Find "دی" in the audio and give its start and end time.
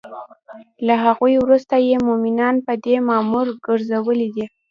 2.83-2.95, 4.35-4.45